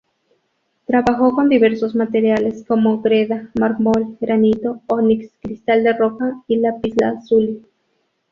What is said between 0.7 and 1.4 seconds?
Trabajó